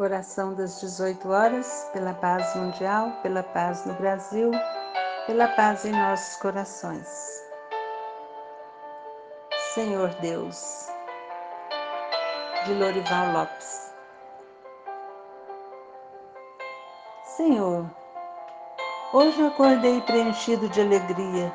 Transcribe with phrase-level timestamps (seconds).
[0.00, 4.50] Oração das 18 horas, pela paz mundial, pela paz no Brasil,
[5.26, 7.06] pela paz em nossos corações.
[9.74, 10.88] Senhor Deus,
[12.64, 13.92] de Lorival Lopes.
[17.36, 17.84] Senhor,
[19.12, 21.52] hoje acordei preenchido de alegria.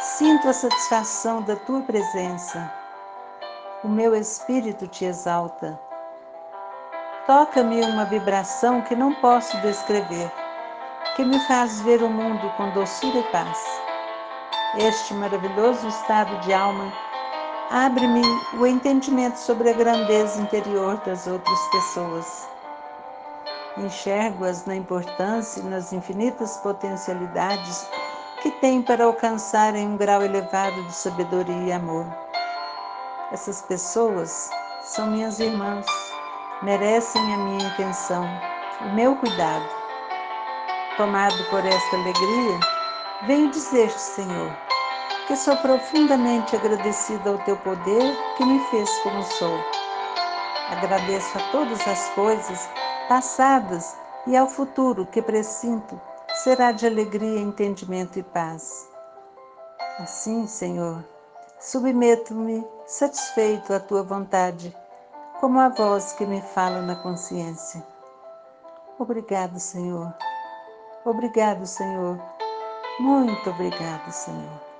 [0.00, 2.68] Sinto a satisfação da tua presença.
[3.84, 5.78] O meu espírito te exalta
[7.26, 10.28] Toca-me uma vibração que não posso descrever,
[11.14, 13.58] que me faz ver o mundo com doçura e paz.
[14.76, 16.92] Este maravilhoso estado de alma
[17.70, 18.22] abre-me
[18.54, 22.48] o entendimento sobre a grandeza interior das outras pessoas.
[23.76, 27.86] Enxergo-as na importância e nas infinitas potencialidades
[28.42, 32.04] que têm para alcançarem um grau elevado de sabedoria e amor.
[33.30, 34.50] Essas pessoas
[34.82, 35.86] são minhas irmãs
[36.62, 38.24] merecem a minha intenção,
[38.80, 39.68] o meu cuidado.
[40.96, 42.60] Tomado por esta alegria,
[43.26, 44.56] venho dizer-te, Senhor,
[45.26, 49.58] que sou profundamente agradecida ao teu poder que me fez como sou.
[50.70, 52.70] Agradeço a todas as coisas
[53.08, 56.00] passadas e ao futuro que presinto
[56.42, 58.88] será de alegria, entendimento e paz.
[59.98, 61.04] Assim, Senhor,
[61.58, 64.74] submeto-me satisfeito à tua vontade
[65.42, 67.82] como a voz que me fala na consciência.
[68.96, 70.14] Obrigado, Senhor.
[71.04, 72.16] Obrigado, Senhor.
[73.00, 74.71] Muito obrigado, Senhor.